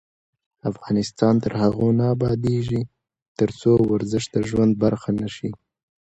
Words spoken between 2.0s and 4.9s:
ابادیږي، ترڅو ورزش د ژوند